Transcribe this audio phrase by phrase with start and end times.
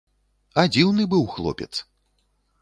[0.61, 1.69] А дзіўны быў хлопец!